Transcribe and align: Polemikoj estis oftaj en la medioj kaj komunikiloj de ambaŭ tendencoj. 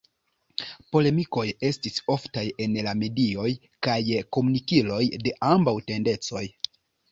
Polemikoj 0.95 1.43
estis 1.69 2.01
oftaj 2.13 2.45
en 2.65 2.79
la 2.89 2.95
medioj 3.03 3.47
kaj 3.89 4.01
komunikiloj 4.39 5.01
de 5.29 5.37
ambaŭ 5.53 5.79
tendencoj. 5.93 6.47